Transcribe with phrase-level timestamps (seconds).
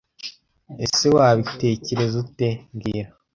[0.85, 3.09] Ese Wabitekereza ute mbwira